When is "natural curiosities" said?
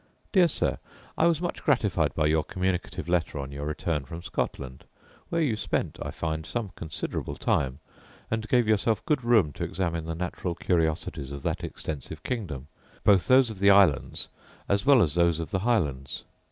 10.15-11.31